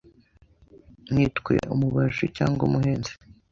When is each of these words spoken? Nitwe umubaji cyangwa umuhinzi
Nitwe 1.13 1.53
umubaji 1.73 2.25
cyangwa 2.37 2.61
umuhinzi 2.67 3.13